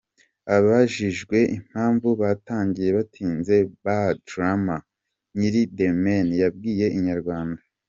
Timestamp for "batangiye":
2.21-2.89